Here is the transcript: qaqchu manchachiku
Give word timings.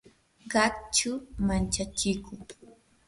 qaqchu 0.51 1.11
manchachiku 1.45 2.33